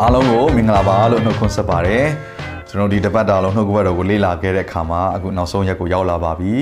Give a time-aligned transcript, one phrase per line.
[0.00, 2.04] အားလုံးကိုမင်္ဂလာပါလို့နှုတ်ခွန်းဆက်ပါတယ်
[2.68, 6.52] ကျွန်တော်ဒီတစ်ပတ်တာလုံးနှုတ်ကပတ်တော်ကိုလေ့လာခဲ့တဲ့အခါမှာအခုနောက်ဆုံးရက်ကိုရောက်လာပါပြီ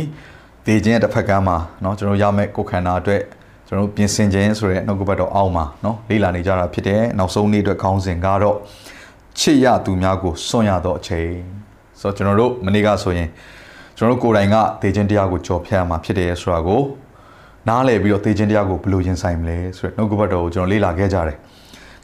[0.67, 3.23] ဒေခြင်းရဲ့တစ်ဖက်ကမ်းမှာเนาะကျွန်တော်ရမယ့်ကိုယ်ခန္ဓာအတွက်
[3.67, 8.57] ကျွန်တော်ပြင်ဆင်ခြင်းဆိုတဲ့နှုတ်ကပတ်တော်အောက်မှာเนาะလေ့လာနေကြတာဖြစ်တယ်နောက်ဆုံးနေ့အတွက်ခေါင်းစဉ်ကတော့
[9.39, 11.31] ချစ်ရသူများကိုစွန့်ရတော့အချိန်
[12.01, 13.29] ဆိုတော့ကျွန်တော်တို့မနေ့ကဆိုရင်
[13.97, 16.83] ကျွန်တော်တို့ကိုယ်တိုင်ကဒေခြင်းတရားကိုကြော်ဖြတ်ရမှာဖြစ်တယ်ဆိုတာကို
[17.69, 21.39] နားလည်ပြီးတော့ဒေခြင်းတရားကိုဘယ်လိုရင်ဆိုင်မလဲဆိုတဲ့နှုတ်ကပတ်တော်ကိုကျွန်တော်လေ့လာခဲ့ကြတယ်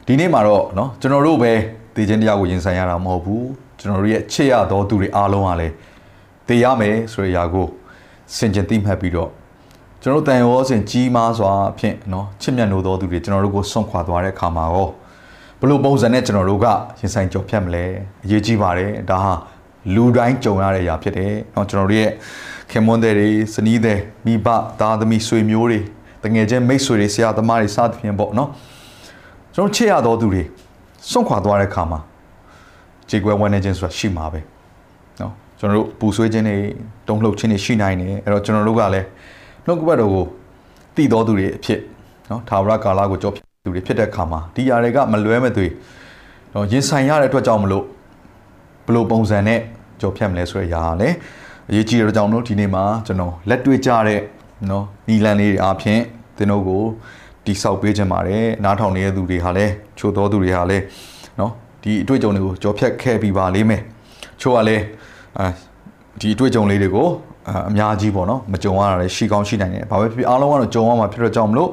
[0.05, 1.51] ဒီနေ့မှာတော့เนาะကျွန်တော်တို့ပဲ
[1.95, 3.47] ဒေခြင်းတရားကိုရင်ဆိုင်ရတာမဟုတ်ဘူး
[3.79, 5.73] ကျွန်တော်တို့ရဲ့ချစ်ရသောသူတွေအားလုံးကလည်း
[6.47, 7.67] တေရမယ်ဆိုတဲ့အရာကို
[8.37, 9.29] စင်ကြင်သိမှတ်ပြီးတော့
[10.01, 14.87] ကျွန်တော်တို့တန်ရောစင်ကြီးမားစွာဖြင့်เนาะချစ်မြတ်နိုးသောသူတွေကျွန်တော်တို့ကိုဆွန့်ခွာသွားတဲ့အခါမှာရော
[15.59, 16.65] ဘယ်လိုပုံစံနဲ့ကျွန်တော်တို့က
[16.99, 17.85] ရင်ဆိုင်ကြော်ဖြတ်မလဲ
[18.23, 19.33] အရေးကြီးပါတယ်ဒါဟာ
[19.95, 22.11] လူတိုင်းကြုံရတဲ့အရာဖြစ်တယ်เนาะကျွန်တော်တို့ရဲ့
[22.71, 24.47] ခင်မွန်းတဲ့တွေစနီးတဲ့မိဘ
[24.79, 25.79] သားသမီးဆွေမျိုးတွေ
[26.23, 28.49] တငယ်ချင်းမိတ်ဆွေတွေဆရာသမားတွေစသဖြင့်ပေါ့เนาะ
[29.54, 30.42] ကျွန်တော်ချစ်ရတော်သူတွေ
[31.10, 32.00] စွန့်ခွာသွားတဲ့ခါမှာ
[33.10, 34.40] ကြေကွဲဝမ်းနေခြင်းဆိုတာရှိမှာပဲ
[35.20, 36.56] နော်ကျွန်တော်တို့ပူဆွေးခြင်းတွေ
[37.08, 39.06] တုံ့လှုပ်ခြင်းတွေရှိနိုင်တယ်အဲ့တော့ကျွန်တော်တို့ကလည်း
[39.64, 40.24] နှုတ်ကပတ်တော်ကို
[40.96, 41.80] တည်တော်သူတွေအဖြစ်
[42.30, 45.66] နော်သာဝရကာလကိုကြောဖြစ်သူတွေဖြစ်တဲ့ခါမှာဒီຢာတွေကမလွဲမသွေ
[46.54, 47.84] နော်ရင်ဆိုင်ရတဲ့အတွက်ကြောင့်မလို့
[48.86, 49.60] ဘလို့ပုံစံနဲ့
[50.00, 51.14] ကြောဖြတ်မလဲဆိုရရာလည်း
[51.70, 54.20] အရေးကြီးတဲ့ကြောင့်မလို့ဒီနေ့မှာကျွန်တော်လက်တွေ့ကြတဲ့
[54.70, 56.00] နော်နီလန်လေးတွေအားဖြင့်
[56.36, 56.82] သင်တို့ကို
[57.45, 60.83] တိဆောက်ပေးခြင်းပါတယ်နားထောင်နေတဲ့သူတွေဟာလည်းချို့တော်သူတွေဟာလည်း
[61.37, 61.51] เนาะ
[61.83, 63.81] ဒီအတွေ့အကြုံတွေကိုကြောဖြတ်ခဲ့ပြီးပါလိမ့်မယ်
[64.41, 64.83] ချို့ကလည်း
[65.39, 65.45] အာ
[66.21, 67.07] ဒီအတွေ့အကြုံလေးတွေကို
[67.47, 71.69] အာအများကြီးပေါ့နော်မကြုံရတာလည်းရှိကောင်းရှိနိုင်တယ်ဘာပဲဖြစ်ဖြစ်အားလုံးကတော့ကြုံရမှာဖြစ်တော့ကြောင်းမလို့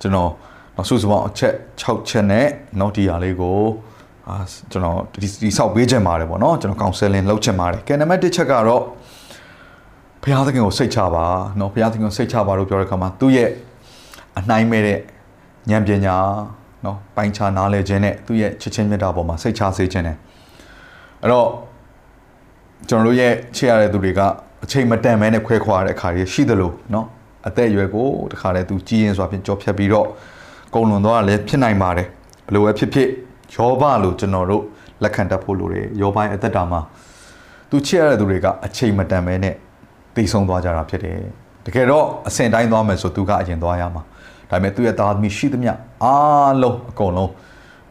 [0.00, 0.30] ကျွန်တော်
[0.76, 2.46] နောက်စုစုပေါင်းအချက်6ချက်နဲ့
[2.80, 3.58] နောက်ဒီဟာလေးကို
[4.28, 4.36] အာ
[4.70, 8.82] ကျွန်တော်ဒီဒီဆောက်ပေးခြင်းပါတယ်ပေါ့နော်ကျွန်တော် counseling လုပ်ခြင်းပါတယ်ကဲနံပါတ်1ချက်ကတော့
[10.22, 11.24] ဘုရားသခင်ကိုစိတ်ချပါ
[11.56, 13.48] เนาะဘုရားသခင်ကိုစိတ်ချပါလို့ပြောတဲ့အခါမှာသူ့ရဲ့
[14.39, 14.99] အနိုင်မဲ့တဲ့
[15.71, 16.15] ဉာဏ်ပညာ
[16.85, 20.17] နော်ပိုင်းခြားနားလည်ခြင်းနဲ့သူ့ရဲ့ချစ်ချင်းမေတ္တာပေါ်မှာစိတ်ချစေခြင်းနဲ့
[21.21, 21.47] အဲ့တော့
[22.89, 24.21] ကျွန်တော်တို့ရဲ့ချစ်ရတဲ့သူတွေက
[24.63, 27.07] အချိန်မတန်မဲနဲ့ခွဲခွာတဲ့အခါတွေရှိသလိုနော်
[27.47, 30.07] အသက်အရွယ်ကိုတခါတည်းသူကြည်ရင်ဆိုဖြင့်ကြောဖြတ်ပြီးတော့
[30.73, 32.07] ကုံလွန်သွားတာလည်းဖြစ်နိုင်ပါတယ်
[32.47, 33.09] ဘလို့ပဲဖြစ်ဖြစ်
[33.55, 34.63] ယောဘလို့ကျွန်တော်တို့
[35.03, 36.81] လက်ခံတတ်ဖို့လိုတယ်ယောဘရဲ့အသက်တာမှာ
[37.69, 39.55] သူချစ်ရတဲ့သူတွေကအချိန်မတန်မဲနဲ့
[40.15, 41.17] တည်ဆုံသွားကြတာဖြစ်တယ်
[41.65, 44.03] တကယ်တော့အဆင့်တိုင်းသွားမယ်ဆိုသူကအရင်သွားရမှာ
[44.49, 45.73] ဒါပေမဲ့သူ့ရဲ့သားသမီးရှိသမျှ
[46.03, 47.31] အားလုံးအကုန်လုံး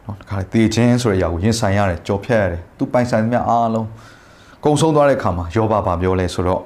[0.05, 3.87] နော်တခါလေတေခြင်းဆိုတဲ့အရာကိုရင်ဆိုင်ရတယ်ကြော်ဖြတ်ရတယ်သူပိုင်ဆိုင်သမျှအားလုံး
[4.63, 6.61] ကုံဆုံးသွားတဲ့အခါမှာယောဘဘာပြောလဲဆိုတော့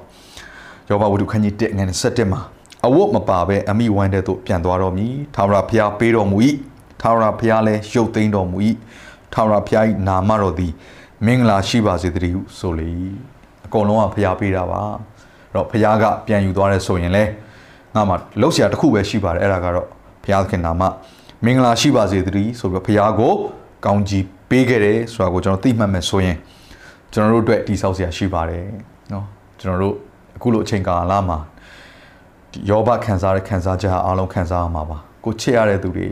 [0.88, 2.40] ယောဘဝတ္ထုခန်းကြီး1ငွေ7မှာ
[2.86, 6.38] အဝတ်မပါဘဲအမိဝမ်းတဲ့သို့ပြန်သွားတော်မူ၏ထာဝရဘုရားပေးတော်မူ၏
[7.00, 8.58] ထာဝရဘုရားလည်းရုပ်သိမ်းတော်မူ၏
[9.34, 10.72] ထာဝရဘုရား၏နာမတော်သည်
[11.26, 12.90] မင်္ဂလာရှိပါစေတည်းဟုဆိုလေ
[13.66, 14.82] အကုန်လုံးကဘုရားပေးတာပါ
[15.52, 17.30] အဲ့တော့ဘုရားကပြန်ယူသွားတယ်ဆိုရင်လည်း
[17.95, 19.87] ငါမှလှုပ်ရှားတစ်ခုပဲရှိပါတယ်အဲ့ဒါကတော့
[20.23, 20.83] ဘုရားသခင်နာမ
[21.45, 23.33] မင်္ဂလာရှိပါစေတည်းဆိုပြီးဘုရားကို
[23.85, 26.37] ကောင်းကြီးပေးခဲ့တယ်ဆိုတာကိုကျွန်တော်သိမှတ်မယ်ဆိုရင်
[27.13, 28.63] ကျွန်တော်တို့အတွက်တိဆောက်စရာရှိပါတယ်
[29.09, 29.23] เนาะ
[29.59, 29.95] ကျွန်တော်တို့
[30.35, 31.37] အခုလိုအချိန်ကာလမှာ
[32.51, 36.07] ဒီယောဘခံစားတဲ့ခံစားချက်အားလုံးခံစားရမှာပါကိုချစ်ရတဲ့သူတွေ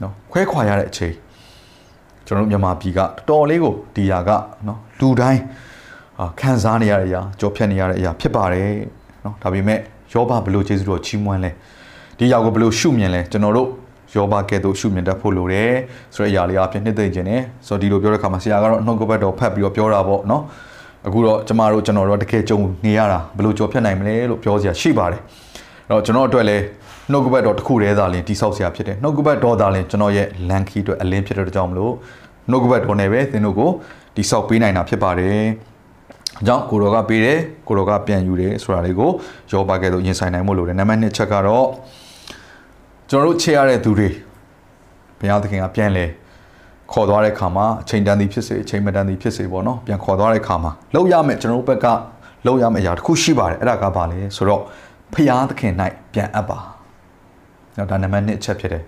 [0.00, 1.14] เนาะခွဲခွာရတဲ့အချိန်
[2.26, 4.30] ကျွန်တော်တို့မြန်မာပြည်ကတော်တော်လေးကိုဒီຢာက
[4.64, 5.42] เนาะလူတိုင်း
[6.18, 8.70] အာခံစားနေရတဲ့အရာကြောဖြတ်နေရတဲ့အရာဖြစ်ပါတယ်
[9.22, 9.80] เนาะဒါပေမဲ့
[10.13, 11.51] ယောဘဘလို့ကျေးဇူးတော်ချီးမွမ်းလဲ
[12.17, 13.69] ဒီယောက်ကိုဘလို့ရှုမြင်လဲကျွန်တော်တို့
[14.15, 15.73] ယောဘကဲ့သို့ရှုမြင်တတ်ဖို့လိုတယ်
[16.15, 20.43] ဆိုတဲ့အရာလေးအပြင်နှစ်သိမ့်ခြင်းနဲ့ဆိုတော့ဒီလိုပြောတဲ့ခါမှာဆရာကတော့နှုတ်ကပတ်တော်ဖတ်ပြီးတော့ပြောတာပေါ့နော်
[21.07, 25.21] အခုတော့ကျမတို့ကျွန်တော်တို့တကယ်ကြုံနေရတာဘလို့ကြော်ဖြတ်နိုင်မလဲလို့ပြောစရာရှိပါတယ်
[25.87, 26.63] အဲ့တော့ကျွန်တော်အတွက်လည်း
[27.11, 31.93] နှုတ်ကပတ်တော်တစ်ခုတည်းသာလင်တိဆောက်စရာဖြစ်တယ်နှုတ်ကပတ်တော်သာလင်ကျွန်တော်ရဲ့လန်ခီအတွက်အလင်းဖြစ်တဲ့ကြောင့်မလို့
[32.49, 33.71] နှုတ်ကပတ်တော်နဲ့ပဲသင်တို့ကို
[34.15, 35.41] တိဆောက်ပေးနိုင်တာဖြစ်ပါတယ်
[36.40, 37.38] အကြောင်းကိုတော်ကပေးတယ်
[37.68, 39.10] ကိုတော်ကပြန်ယူတယ်ဆိုတာလေးကို
[39.52, 41.66] ရောပါကဲ့သို့ရင်ဆိုင်နိုင်မှုလို့တယ်နံပါတ်1ချက်ကတော့
[43.10, 44.08] ကျွန်တော်တို့ချေရတဲ့သူတွေ
[45.18, 46.06] ဘုရားသခင်ကပြန်လဲ
[46.92, 51.86] ခေါ်သွားတဲ့ခါမှာအချိန်တန်သည်ဖြစ်စေအချိန်မတန်သည်ဖြစ်စေပေါ့နော်ပြန်ခေါ်သွားတဲ့ခါမှာလောက်ရမယ်ကျွန်တော်တို့ဘက်က
[52.46, 54.62] လောက်ရမယ့်အရာတစ်ခုရှိပါတယ်အဲ့ဒါကဘာလဲဆိုတော့
[55.12, 55.72] ဘုရားသခင်၌
[56.12, 56.58] ပြန်အပ်ပါ
[57.76, 58.84] နော်ဒါနံပါတ်1အချက်ဖြစ်တယ်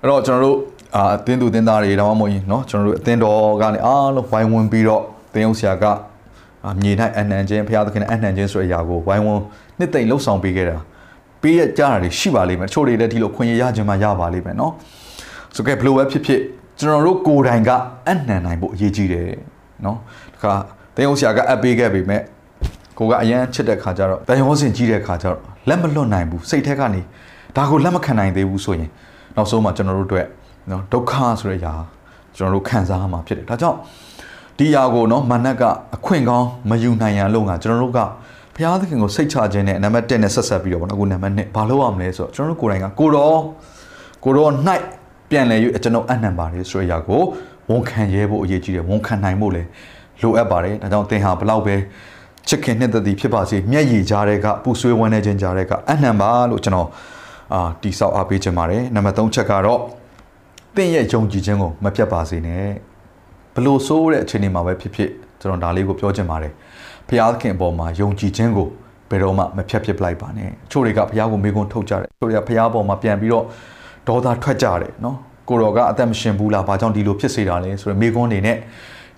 [0.00, 0.58] အဲ့တော့ကျွန်တော်တို့
[0.96, 5.02] အာအသင်းသူအသင်းသားတွေဒါမှမဟုတ်ရင်เนาะကျွန်တော်တို့အသင်းတော်ကနေအားလုံးဝိုင်းဝန်းပြီးတော့
[5.34, 5.92] သင်းအောင်ဆရာကအာ
[6.81, 9.41] မြေ၌အနှံခြင်းဘုရားသခင်အနှံခြင်းဆိုတဲ့အရာကိုဝိုင်းဝန်း
[9.79, 10.77] နှစ်သိမ့်လှုပ်ဆောင်ပေးခဲ့တာ
[11.41, 14.73] ပေးရကြတာတွေရှိပါလိမ့်မယ်တချို့တွေလည်းဒီလိုခွင့်ရရခြင်းမှရပါလိမ့်မယ်နော်
[15.55, 16.41] ဆိုကြဘလို့ပဲဖြစ်ဖြစ်
[16.79, 17.71] ကျွန်တော်တို့ကိုယ်တိုင်က
[18.07, 19.29] အနှံနိုင်ဖို့အရေးကြီးတယ်
[19.85, 19.97] နော်
[20.33, 20.53] တခါ
[20.95, 22.21] တန်ရုံဆရာကအပ်ပေးခဲ့ပေမဲ့
[22.97, 25.39] ကိုကအရန်ချစ်တဲ့ခါကျတော့တန်ရုံစင်ကြီးတဲ့ခါကျတော့
[25.69, 27.01] လက်မလွတ်နိုင်ဘူးစိတ်ထဲကနေ
[27.55, 28.89] ဒါကိုလက်မခံနိုင်သေးဘူးဆိုရင်
[29.35, 30.27] နောက်ဆုံးမှကျွန်တော်တို့အတွက်
[30.71, 31.73] နော်ဒုက္ခဆိုတဲ့အရာ
[32.37, 33.77] ကျွန်တော်တို့ခံစားရမှာဖြစ်တယ်ဒါကြောင့်
[34.57, 35.63] ဒီຢာကိုနော်မနက်က
[35.95, 37.99] အခွင့်ကောင်းမယူနိုင်ရန်လို့ကကျွန်တော်တို့က
[38.55, 43.39] ဘုရားသခင်ကိုစိတ်ချခြင်းနဲ့နံပါတ်1နဲ့ဆက်ဆက်ပြီးတော့ဗောနော်အခုနံပါတ်2ဘာလို့ရမလဲဆိုတော့ကျွန်တော်တို့ကိုယ်တိုင်ကကိုတော်
[44.23, 44.51] ကိုတော်၌
[45.29, 47.21] ပြန်လဲ၍ကျွန်တော်အနှံပါတယ်ဆိုတဲ့အရာကို
[47.69, 49.67] ဝန်ခံရဲဖို့အရေးကြီးတယ်ဝန်ခံနိုင်ဖို့လည်း
[50.21, 51.75] လိုအပ်ပါတယ်ဒါကြောင့်သင်ဟာဘလောက်ပဲ
[52.47, 56.87] ချစ်ခင်နှစ်သက်သည်ဖြစ်ပါစေမျက်ရည်ကြားတဲ့ကပူဆွေးဝမ်းနေခြင်းကြားတဲ့ကအနှံပါလို့ကျွန်တော်
[57.53, 59.79] အာတိဆောက်အားပေးခြင်းပါတယ်နံပါတ်3ချက်ကတော့
[60.75, 62.92] သင်ရဲ့ယုံကြည်ခြင်းကိုမပြတ်ပါစေနဲ့
[63.55, 65.09] ဘလို့ဆိုးတဲ့အခြေအနေမှာပဲဖြစ်ဖြစ်
[65.41, 66.53] ကျွန်တော်ဒါလေးကိုပြောချင်ပါတယ်
[67.09, 68.67] ဖျားသခင်အပေါ်မှာယုံကြည်ခြင်းကို
[69.09, 73.45] ဘယ်တော့မှမဖြတ်ဖြစ်ပလိုက်ပါနဲ့အချို့တွေကဖျားကိုမေးခွန်းထုတ်ကြတယ်အချို့တွေကဖျားပေါ်မှာပြန်ပြီးတော့
[74.07, 75.17] ဒေါသထွက်ကြတယ်နော်
[75.49, 78.57] ကိုတော်ကအသက်မရှင်ဘူးလားဘာကြောင့်ဒီလိုဖြစ်စေတာလဲဆိုတော့မေးခွန်းတွေနဲ့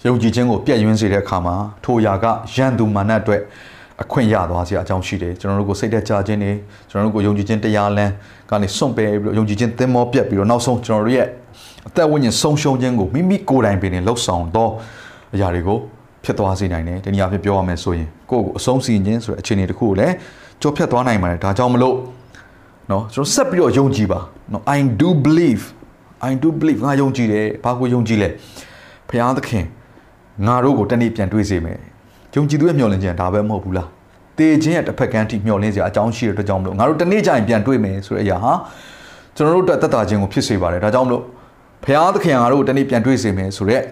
[0.05, 3.41] ယုံကြည်ခြင်းကိုပြည့်ယွင်းစေတဲ့အခါမှာထိုအရာကရန်သူမာနအတွက်
[4.02, 6.52] အခွင့်ရသွားစရာအကြောင်းရှိတယ်ကျွန်တော်တို့ကိုစိတ်သက်သာခြင်းတွေ
[6.90, 8.12] ကျွန်တော်တို့ကိုယုံကြည်ခြင်းတရားလမ်း
[8.50, 11.26] ကနေစွန့်ပယ်ပြီးတော့ယုံကြည်ခြင်းသင်္ဘောပြတ်ပြီးတော့နောက်ဆုံးကျွန်တော်တို့ရဲ့
[11.88, 14.70] အသက်ဝိညာဉ်ဆုံးရှုံးခြင်းကိုမိမိကိုယ်တိုင်ပင်လှုပ်ဆောင်တော့
[15.34, 15.78] အရာတွေကို
[16.25, 20.14] ဖြစ်သွားစေနိုင်တယ်ဒီနေရာဖြစ်ပြောရမယ်ဆိုရင်ကိုယ့်ကိုအဆုံးစီရင်ခြင်းဆိုတဲ့အခြေအနေတစ်ခုကိုလည်း
[20.60, 21.96] ကြောဖြတ်သွားနိုင်ပါတယ်ဒါကြောင့်မလို့
[22.88, 24.20] เนาะကျွန်တော်ဆက်ပြီးတော့ယုံကြည်ပါ
[24.50, 25.62] เนาะ I do believe
[26.31, 28.28] I do believe ငါယုံကြည်တယ်ဘာကိုယုံကြည်လဲ
[29.08, 29.64] ဖခင်သခင်
[30.46, 31.78] ငါတို့ကိုတနေ့ပြန်တွေးစေမယ်
[32.35, 33.87] ယုံကြည်သူရဲ့မျှော်လင့်ခြင်းဒါပဲမဟုတ်ဘူးလား
[34.37, 38.53] တေခြင်းရဲ့တစ်ဖက်ကန်းထိမျှော်လင့်စရာအကြောင်းရှိတဲ့အတွက်ကြောင့်မလို့ငါတို့တနေ့ကျရင်ပြန်တွေ့မယ်ဆိုတဲ့အရာဟာ
[39.35, 41.23] ကျွန်တော်တို့အတွက်သက်သာခြင်းကိုဖြစ်စေပါတယ်ဒါကြောင့်မလို့
[41.83, 43.83] ဖခင်သခင်ငါတို့ကိုတနေ့ပြန်တွေ့စေမယ်ဆိုတော့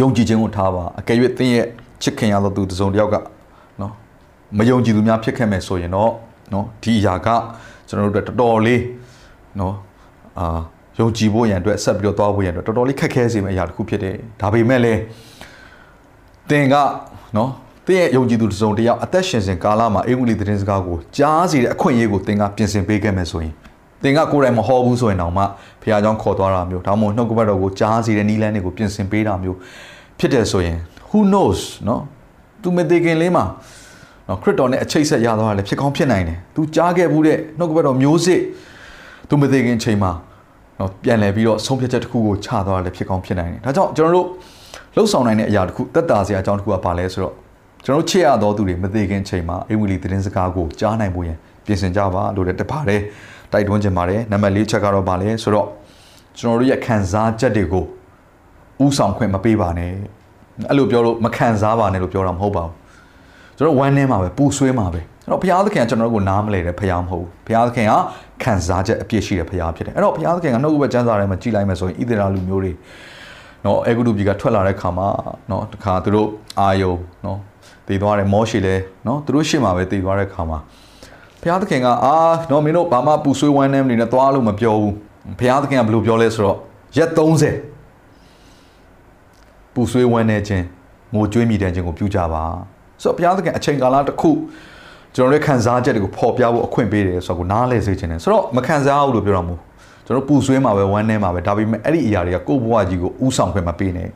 [0.00, 1.66] ယုံကြည်ခြင်းကိုထားပါအကယ်၍သင်ရဲ့
[2.02, 3.16] ချစ်ခင်ရသောသူတစ်စုံတစ်ယောက်က
[3.80, 3.92] နော်
[4.58, 6.10] မယုံကြည်သူများဖြစ်ခဲ့မယ်ဆိုရင်တော့
[6.52, 7.28] နော်ဒီအရာက
[7.88, 8.82] ကျွန်တော်တို့အတွက်တော်တော်လေး
[9.60, 9.74] နော်
[10.38, 10.60] အာ
[10.98, 15.00] ယုံကြည်ဖို့ရန်အတွက်ဆက်ပြီးတော့သွားဖို့ရန်အတွက်တော်တော်လေးခက်ခဲစေမယ့်အရာတစ်ခုဖြစ်တယ်ဒါပေမဲ့လည်း
[16.50, 16.74] သင်က
[17.36, 17.50] နော်
[17.86, 23.52] သင်ရဲ့ယုံကြည်သူတစ်စုံတစ်ယောက်အသက်ရှင်စဉ်ကာလမှာအင်္ဂလိပ်သတင်းစကားကိုကြားစီတဲ့အခွင့်အရေးကိုသင်ကပြင်ဆင်ပေးခဲ့မယ်ဆိုရင်
[24.02, 25.42] သင်ကကိုယ်တိုင်မဟောဘူးဆိုရင်တော့မှ
[25.82, 29.58] ဘုရားကျောင်းခေါ်သွားတာမျိုးဒါမှမဟုတ်နှုတ်ကပတ်တော်ကိုကြားစီတဲ့နီးလန်းတွေကိုပြင်ဆင်ပေးတာမျိုး
[30.18, 30.78] ဖြစ်တယ်ဆိုရင်
[31.08, 32.02] who knows နော်
[32.62, 33.44] သူမသိခင်လေးမှာ
[34.28, 38.40] နော်ခရစ်တော်နဲ့အချိတ်ဆက်ရသွားတာလည်းဖြစ်ကောင်းဖြစ်နိုင်တယ်သူကြားခဲ့ဘူးတဲ့နှုတ်ကပတ်တော်မျိုးစစ်
[39.28, 40.12] သူမသိခင်ချိန်မှာ
[40.78, 44.28] နော်ပြန်လည်ပြီးတော့ဆုံးဖြတ်ချက်တစ်ခုကိုချသွားတာလည်းဖြစ်ကောင်းဖြစ်နိုင်တယ်ဒါကြောင့်ကျွန်တော်တို့
[44.96, 47.34] လှုပ်ဆောင်နိုင်တဲ့အရာတစ်ခုတက်တာစရာအကြောင်းတစ်ခုကဘာလဲဆိုတော့
[47.84, 51.36] ကျွန်တော်ချစ်ရသောသူတွေမသိခင်ချိန်မှာအိမ်ဝီလီသတင်းစကားကိုကြားနိုင်ဖို့ရန်
[51.66, 53.00] ပြင်ဆင်ကြပါလို့လည်းတပါတယ်
[53.52, 55.68] တိုက်တွန်းချင်ပါတယ်နံပါတ်၄ချက်ကတော့ဘာလဲဆိုတော့
[56.38, 57.84] ကျွန်တော်တို့ရဲ့ခံစားချက်တွေကို
[58.84, 59.92] ဥဆောင်ခွင့်မပေးပါနဲ့
[60.68, 62.74] အဲ့လိုပြောလို့မခံစားပါနဲ့လို့ပြောတာမဟုတ်ပါဘူး
[63.58, 67.92] ကျွန်တော်ဝမ်းထဲမှာပဲပူဆွေးမှာပဲကျွန်တော်ဘုရားသခင်ကကျွန်တော်တို့ကိုနားမလဲတဲ့ဘုရားမဟုတ်ဘူးဘုရားသခင်က
[68.42, 72.72] ခံစားချက်အပြည့်ရှိတဲ့ဘုရားဖြစ်တယ်အဲ့တော့ဘုရားသခင်ကနှုတ်ဘက်ကျမ်းစာထဲမှာကြည်လိုက်မယ်ဆိုရင်ဣသရေလလူမျိုးတွေ
[73.64, 75.08] နော်အေဂုတုပြည်ကထွက်လာတဲ့ခါမှာ
[75.50, 76.28] နော်တခါသူတို့
[76.60, 76.94] အာယုံ
[77.24, 77.38] နော်
[77.86, 78.74] တည်သွားတယ်မောရှေလဲ
[79.06, 80.58] နော်သူတို့ရှေ့မှာပဲတည်သွားတဲ့ခါမှာ
[81.40, 82.16] ဘုရားသခင်ကအာ
[82.50, 84.94] နော်မင်းတို့ဘာမှပူဆွေးဝမ်းနေမနေနဲ့သွားလို့မပြောဘူး
[85.38, 86.58] ဘုရားသခင်ကဘယ်လိုပြောလဲဆိုတော့
[86.96, 87.20] ရက်30
[89.74, 90.64] ပူဆွေးဝမ်းနေခြင်း
[91.14, 92.44] ငိုကြွေးမိတဲ့ခြင်းကိုပြုကြပါ
[93.02, 94.30] ဆိုတော့ဘုရားသခင်အချိန်ကာလတစ်ခု
[95.14, 99.60] ကျွန်တော်တို့ခံစားချက်တွေကိုပေါ်ပြဖို့အခွင့်ပေးတယ်ဆိုတော့ကိုနားလဲစေခြင်းတယ်ဆိုတော့မခံစားဘူးလို့ပြောတော့မဟုတ်
[100.05, 104.09] ကျွန်တော်ပူဆွေးမှာပဲဝမ်းနေမှာပဲဒါပေမဲ့အဲ့ဒီအရာတွေကကိုယ့်ဘဝကြီးကိုဥဆောင်ခွင့်မပေးနဲ့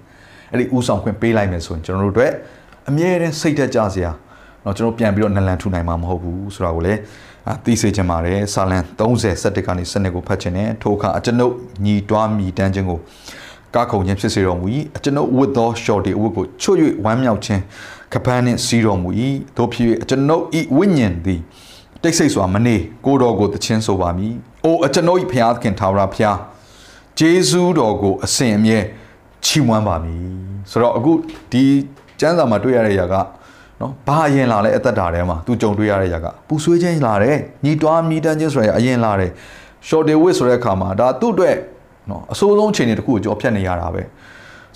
[0.51, 2.31] အဲ့ဒီဥဆောင်ခွင့်ပေးလိုက်မယ်ဆိုရင်ကျွန်တော်တို့အတွက်
[2.89, 4.12] အမြဲတမ်းစိတ်သက်ကြစရာ
[4.63, 7.00] เนาะကျွန်တော်ပြန်ပြီးတော့နလန်ထူနိုင်မှာမဟုတ်ဘူးဆိုတာကိုလည်း
[7.65, 11.53] သိစေချင်ပါတယ်စာလံ30 7ကနေစနစ်ကိုဖတ်ခြင်းနဲ့ထိုအခါအကျွန်ုပ်
[11.86, 13.00] ညီတွားမြည်တမ်းခြင်းကို
[13.75, 17.62] ကားခုံခြင်းဖြစ်စေတော်မူ၏အကျွန်ုပ်ဝတ်သောရှော်ဒီအဝတ်ကိုချွတ်၍ဝမ်းမြောက်ခြင်း
[18.13, 19.10] ကပန်းနှင့်စီးတော်မူ၏
[19.57, 21.39] တို့ဖြစ်၍အကျွန်ုပ်ဤဝိညာဉ်သည်
[22.03, 24.33] တိတ်ဆိတ်စွာမနေကိုတော်ကိုတခြင်းဆိုပါမည်။
[24.68, 26.38] အိုအကျွန်ုပ်၏ဖျားသခင်ထာဝရဖျား
[27.18, 28.78] ဂျေဇူးတော်ကို အစဉ်အမြဲ
[29.44, 30.20] ချီးမွမ်းပါမည်။
[30.70, 31.12] ဆိုတော့အခု
[31.52, 31.64] ဒီ
[32.20, 33.14] ကျမ်းစာမှာတွေ့ရတဲ့ຢာက
[33.80, 39.30] နော်ဘာအရင်လာလဲအသက်တာထဲမှာသူကြုံတွေ့ရတဲ့ຢာကပူဆွေးခြင်းလာတယ်ညီတွားမြည်တမ်းခြင်းဆိုရအရင်လာတယ်
[39.88, 41.56] short day wait ဆိုတဲ့အခါမှာဒါသူ့အတွက်
[42.10, 44.02] နော်အဆိုးဆုံးအခြေအနေတစ်ခုကိုကြော်ဖြတ်နေရတာပဲ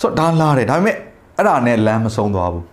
[0.01, 0.97] ဆိုတော့ဒါလာတယ်ဒါပေမဲ့
[1.39, 2.65] အဲ့ဒါနဲ့လမ်းမဆုံးသွားဘူး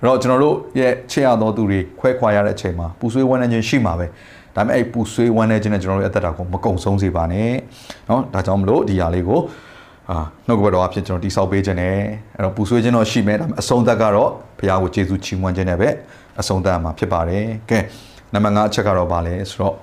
[0.00, 4.06] အဲ့တော့ကျွန်တော်တို့ရဲ့ချစ်ရသောသူတွေခွဲခွာရတဲ့အချိန်မှာပူဆွေးဝမ်းနေခြင်းရှိမှာပဲ
[4.55, 7.51] ဒါပေမဲ့အဲ့ပူဆွေးဝမ်းနေခြင်းနဲ့ကျွန်တော်တို့ရဲ့အသက်တာကိုမကုံဆုံးစေပါနဲ့
[8.07, 9.39] เนาะဒါကြောင့်မလို့ဒီຢာလေးကို
[10.09, 11.95] အာနှုတ်ကပတ်တော်အဖြစ်ကျွန်တော်တိဆောက်ပေးခြင်းနဲ့
[12.35, 15.89] အဲ့တော့ပူဆွေးခြင်းတော့ရှိမယ်ဒါပေမဲ့အဆုံးသက်ကတော့ဘုရားကိုကျေးဇူးချီးမွမ်းခြင်းနဲ့ပဲ
[16.39, 17.79] အဆုံးသက်မှာဖြစ်ပါတယ်ကဲ
[18.33, 19.75] နံပါတ်5အချက်ကတော့ဗာလဲဆိုတော့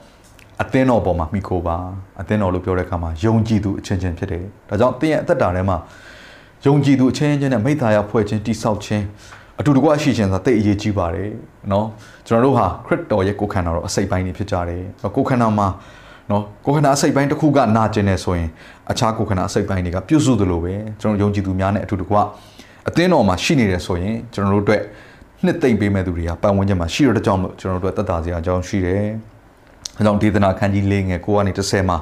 [0.62, 1.76] အသင်းတော်ပေါ်မှာမိခိုးပါ
[2.20, 5.76] အသင်းတော်လို့ပြောတဲ့အခါမှာယုံကြည်သူအချင်းချင်းဖြစ်တယ်ဒါကြောင့်သင်ရဲ့အသက်တာထဲမှာ
[6.66, 9.04] ယုံကြည်သူအချင်းချင်းနဲ့မိသားရဖွဲ့ခြင်းတိဆောက်ခြင်း
[9.60, 11.30] အတူတကွရှိခြင်းဆိုတာတိတ်အရေးကြီးပါတယ်
[11.70, 11.84] เนาะ
[12.26, 14.82] ကျွန်တော်တို့ဟာခရစ်တော်ရဲ့ကိုယ်ခန္ဓာတော်အစိတ်ပိုင်းတွေဖြစ်ကြတယ်
[15.16, 15.68] ကိုယ်ခန္ဓာမှာ
[16.30, 18.48] နော်ကိုခန္ဓာအစိတ်ပိုင်းတစ်ခုကနာကျင်နေဆိုရင်
[18.90, 22.16] အခြားကိုခန္ဓာအစိတ်ပိုင်းတွေကပြုစုသလိုပဲကျွန်တော်ယုံကြည်သူများနဲ့အတူတကွ
[22.88, 24.82] အသင်းတော်မှာရှိနေတယ်ဆိုရင်ကျွန်တော်တို့အတွက်
[25.44, 29.04] နှစ်သိမ့်ပေးမဲ့သူတွေကပတ်ဝန်းကျင်မှာရှိရတဲ့ကြောင့်မို့ကျွန်တော်တို့အတွက်တတ်တာစရာအကြောင်းရှိတယ်။
[29.98, 31.98] အဲကြောင့်ဒေသနာခန်းကြီး၄ငယ်9ကနေ10မှာ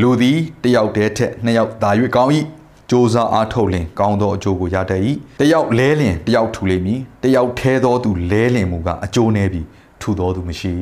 [0.00, 2.30] လူသည်တယောက်တည်းထက်နှစ်ယောက်သာ၍ကောင်း၏
[2.84, 5.00] စ조사အားထုတ်လင်ကောင်းသောအကျိုးကိုရတတ်၏
[5.40, 9.66] တယောက်လဲလင်တယောက်ထူလိမ့်မည်တယောက်ထဲသောသူလဲလင်မူကအကျိုးနည်းပြီး
[10.00, 10.74] ထူသောသူမရှိ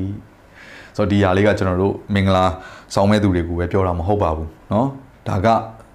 [0.96, 2.44] ဆိုတော့ဒီຢာလေးကကျွန်တော်တို့မင်္ဂလာ
[2.94, 4.86] ဆောင်မဲ့သူတွေကိုပဲပြောတာမဟုတ်ပါဘူးเนาะ
[5.28, 5.46] ဒါက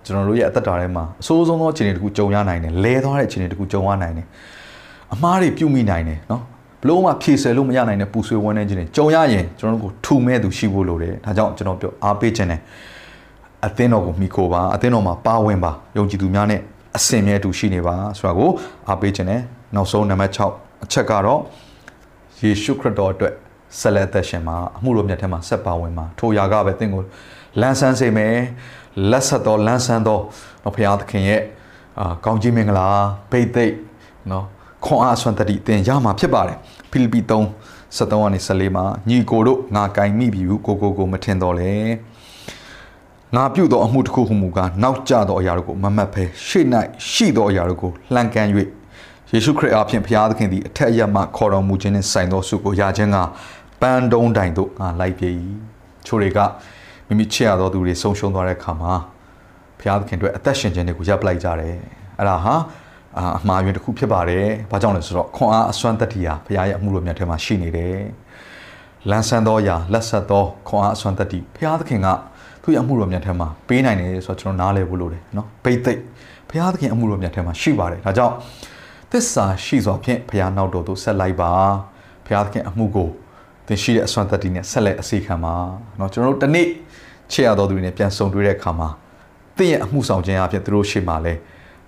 [0.05, 4.27] ကျွန်တော်တို့ရဲ့အသက်တာထဲမှာအဆိုးဆုံးသောအခြေအနေတခုကြုံရနိုင်တယ်လဲသွားတဲ့အခြေအနေတခုကြုံရနိုင်တယ်
[5.13, 6.41] အမားတွေပြုတ်မိနိုင်တယ်เนาะ
[6.81, 12.61] ဘလို့မှဖြည့်ဆယ်လို့မရနိုင်တဲ့ပူဆွေးဝန်းနေခြင်းတွေကြုံရရင်ကျွန်တော်တို့ကိုထူမဲ့သူရှိဖို့လိုတယ်ဒါကြောင့်ကျွန်တော်ပြောအားပေးခြင်းတယ်
[13.66, 16.60] အသင်းတော်ကိုမိခိုပါအသင်းတော်မှာပါဝင်ပါယုံကြည်သူများနဲ့
[16.96, 18.50] အစင်မြဲတူရှိနေပါဆိုတာကို
[18.88, 19.42] အားပေးခြင်းတယ်
[19.74, 21.40] နောက်ဆုံးနံပါတ်6အချက်ကတော့
[22.40, 23.34] ယေရှုခရစ်တော်အတွက်
[23.78, 27.02] ဆက်လက်သက်ရှင်မှာအမှုတော်မြတ်ထဲမှာဆက်ပါဝင်မှာထိုရာကပဲသင်ကို
[27.60, 28.36] လန်းဆန်းစေမယ်
[29.10, 30.22] လက်ဆက်တော်လန်းဆန်းတော်
[30.74, 31.42] ဘုရားသခင်ရဲ့
[32.00, 32.88] အာကောင်းကြီးမင်္ဂလာ
[33.30, 33.74] ဘိတ်သိက်
[34.30, 34.44] နော်
[34.84, 36.58] ခွန်အားဆွမ်းတတိသင်ရမှာဖြစ်ပါတယ်
[36.90, 37.42] ဖိလိပ္ပိ3
[37.96, 41.72] 73ကနေ14မှာညီကိုတို့ငါကင်မိပြီဟုကိုကိုကိုမထင်တော့လေ
[43.36, 46.64] ငါပြုသောအမှုတစ်ခုဟုမူကားနောက်ကျသောအရာတို့ကိုမမတ်ဖဲရှေ့၌
[47.10, 48.48] ရှိသောအရာတို့ကိုလှန်ကမ်း၍
[49.32, 53.16] ယေရှုခရစ်အားဖြင့်ဘုရားသခင်သည်အထက်အရမှခေါ်တော်မူခြင်းနှင့်ဆိုင်သောဆုကိုရခြင်းက
[53.80, 55.30] ပန်းတုံးတိုင်တို့ငါလိုက်ပြေ၏
[56.06, 56.38] ချို့တွေက
[57.06, 58.92] မိမိချစ်ရသောသူတွေဆုံးရှုံးသွားတဲ့အခါမှာ
[59.78, 61.76] ဘုရားသခင်အတွက်အသက်ရှင်ခြင်းတွေကိုရပ်ပလိုက်ကြတယ်
[62.18, 62.54] အဲ့ဒါဟာ
[63.38, 67.98] အမှားယွင်းတစ်ခုဖြစ်ပါတယ်။ဘာကြောင့်လဲဆိုတော့ခွန်အားအစွမ်းတတ္တိဟာဘုရားရဲ့အမှုတော်မြတ်ထဲမှာရှိနေတယ်။
[69.10, 72.08] လန်းဆန်းသောအရာလက်ဆက်သောခွန်အားအစွမ်းတတ္တိဘုရားသခင်က
[72.68, 76.00] သူ့ရဲ့အမှုတော်မြတ်ထဲမှာပေးနိုင်တယ်ဆိုတော့ကျွန်တော်နားလည်ဖို့လိုတယ်နော်။ဘိတ်သိက်
[76.48, 78.34] ဘုရားသခင်အမှုတော်မြတ်ထဲမှာရှိပါတယ်။ဒါကြောင့်
[79.10, 81.50] သစ္စာရှိစွာဖြင့်ဘုရားနောက်တော်သို့ဆက်လိုက်ပါ။
[82.26, 83.08] ဘုရားသခင်အမှုကို
[83.66, 85.54] သင်ရှိတဲ့အစွမ်းတတ္တိနဲ့ဆက်လက်အစီခံပါ။
[85.98, 86.66] နော်ကျွန်တော်တို့တနေ့
[87.32, 88.88] ချစ်ရတော်သူတွေနဲ့ပြန်ဆုံတွေ့တဲ့အခါမှာ
[89.56, 91.34] သင်ရဲ့အမှုဆောင်ခြင်းအပြင်သူတို့ရှေ့မှာလဲ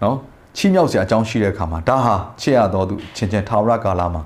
[0.02, 0.16] နော်
[0.56, 4.22] ချီးမြှောက်စရာအကြောင်းရှိတဲ့အခါမှာဒါဟာချစ်ရတော်သူချင်းချင်းထာဝရကာလမှာ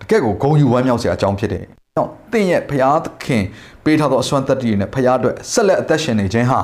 [0.00, 1.66] တကယ့်ကိုဂုံယူဝမ်းမြောက်စရာအကြောင်းဖြစ်တယ်။
[1.99, 3.43] တော့သင်ရဲ့ဖရာသခင်
[3.83, 6.59] ပေးထားသောအစွမ်းတတ္တိနဲ့ဖရာအတွက်ဆက်လက်အသက်ရှင်နေခြင်းဟာ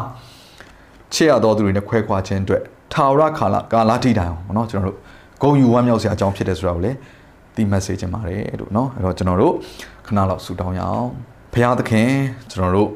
[1.13, 2.61] ချစ်ရတော်သူတွေနဲ့ခွဲခွာခြင်းအတွက်
[2.93, 4.97] ထာဝရကာလကာလတိတိုင်အောင်เนาะကျွန်တော်တို့
[5.41, 6.97] ဂုံယူဝမ်းမြောက်စရာအကြောင်းဖြစ်တယ်ဆိုတာကိုလည်း
[7.55, 9.53] ဒီ message ချင်ပါတယ်လို့เนาะအဲ့တော့ကျွန်တော်တို့
[10.05, 11.09] ခဏလောက်ဆူတောင်းရအောင်
[11.53, 12.09] ဖရာသခင်
[12.51, 12.89] ကျွန်တော်တို့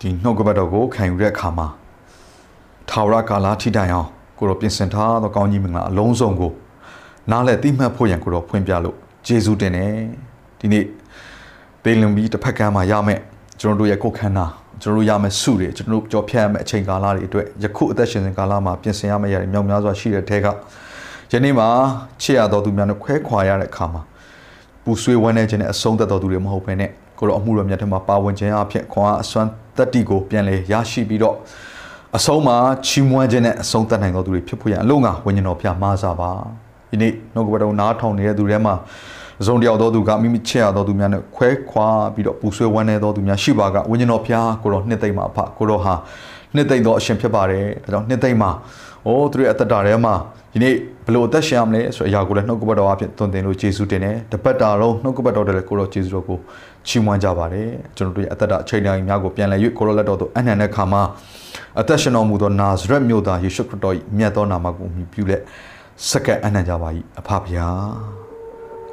[0.00, 1.66] ဒီနှုတ်ကပတ်တော်ကိုခံယူတဲ့အခါမှာ
[2.90, 4.08] ထာဝရကာလထိတိုင်အောင်
[4.38, 6.52] ကိုတော့ပြင်ဆင်ထားသောကောင်းကြီးမင်္ဂလာအလုံးစုံကို
[7.30, 8.96] နားလည်သိမှတ်ဖို့ရန်ကိုတော့ဖွင့်ပြလို့
[9.26, 9.92] ဂျေဇုတင်တယ်
[10.61, 10.85] ဒီနေ့
[11.83, 13.19] ပေလင်ဘီတစ်ဖက်ကမ်းမှာရမယ်
[13.61, 14.45] ကျွန်တော်တို့ရဲ့ကိုယ်ခန္ဓာ
[14.81, 20.47] ကျွန်တော်တို့ရမယ်စုတွေကျွန်တော်တို့ကြော်ဖြတ်ရမယ်အချိန်ကာလတွေအတွက်ယခုအသက်ရှင်စဉ်ကာလမှာပြင်ဆင်ရမယ့်ရတယ်မြောက်များစွာရှိတဲ့ထဲက
[21.31, 21.67] ယနေ့မှာ
[22.21, 24.01] ချစ်ရတော်သူများနဲ့ခွဲခွာရတဲ့အခါမှာ
[24.83, 26.89] ပူဆွေးဝမ်းနေခြင်းနဲ့အဆုံးသက်တော်သူတွေမဟုတ်ဘဲနဲ့
[27.19, 31.35] ကိုတော့အမှုတော်မြတ်ထဲမှာပါဝင်ခြင်းအဖြစ်ခွန်အားအစွမ်းတတ္တိကိုပြန်လဲရရှိပြီးတော့
[32.17, 36.31] အဆုံးမှာချီးမွမ်းခြင်းနဲ့အဆုံးသတ်နိုင်သောသူတွေဖြစ်ဖို့ရန်အလုံးငါဝိညာဉ်တော်ဖျားမားစားပါ
[36.89, 38.73] ဒီနေ့နှုတ်ကပတော်နားထောင်နေတဲ့သူတွေမှာ
[39.41, 45.93] အစုံတယောက်သောသူကမိမိချစ်ရသောသူများနဲ့ခွဲခွာပြီးတော့ပူဆွေးဝမ်းနေသောသူများရှိပါကဝိညာဉ်တော်ဖျားကိုတော့နှစ်သိမ့်မှာအဖကိုတော့ဟာ
[46.55, 48.51] နှစ်သိမ့်သောအရှင်ဖြစ်ပါတယ်ဒါကြောင့်နှစ်သိမ့်မှာ
[49.05, 50.13] အိုးသူရဲ့အသက်တာထဲမှာ
[50.53, 56.37] ဒီနေ့ဘလို့အသက်ရှင်ရမလဲဆိုအရာကိုလည်းနှုတ်ကပတ်တော်အဖြစ်သွန်သင်လို့ယေရှုတင်တယ်တပတ်တာလုံးနှုတ်ကပတ်တော်တည်းလည်းကိုတော့ယေရှုတော်ကို
[56.87, 61.03] ချီးမွမ်းကြပါတယ်ကျွန်တော်တို့ရဲ့အသက်တာအချိန်တိုင်းများကိုပြန်လည်၍ကိုရောလက်တော်သို့အနှံတဲ့ခါမှာ
[61.79, 65.41] အသက်ရှင်တော်မူသောနာဇရက်မြို့သားယေရှုခရစ်တော်၏မြတ်သောနာမကိုမြည်ပြုလက်
[66.09, 68.20] စက္ကန့်အနှံကြပါ၏အဖဖျား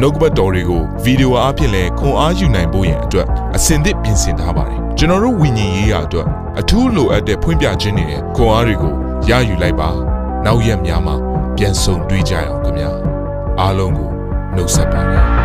[0.00, 3.26] နှုတ်ကပတ်တော်တွေကိုဗီဒီယိုအားဖြင့်လည်းခွန်အားယူနိုင်ဖို့ရန်အတွက်
[3.56, 6.26] အစင်သစ်ပြင်ဆင်ထားပါတယ်။ကျွန်တော်တို့ဝိညာဉ်ရေးရာအတွက်
[6.60, 8.94] အထူးလိုအပ်တဲ့ဖွင့်ပြခြင်းတွေနဲ့ခွန်အားတွေကို
[9.28, 9.88] ရယူလိုက်ပါ။
[10.44, 11.16] နောက်ရက်များမှာ
[11.56, 12.90] ပြန်ဆုံတွေ့ကြရအောင်ခင်ဗျာ။
[13.60, 14.10] အားလုံးကို
[14.54, 15.24] နှုတ်ဆက်ပါတယ်။